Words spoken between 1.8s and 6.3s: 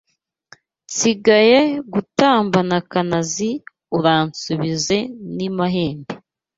gutambana Kanazi Uransubize n’i Mahembe